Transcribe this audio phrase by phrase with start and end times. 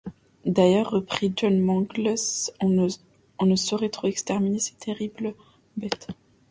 [0.47, 2.15] D’ailleurs, reprit John Mangles,
[2.59, 5.35] on ne saurait trop exterminer ces terribles
[5.77, 6.07] bêtes.